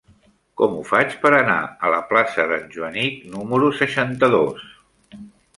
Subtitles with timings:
[0.61, 4.69] Com ho faig per anar a la plaça d'en Joanic número seixanta-dos?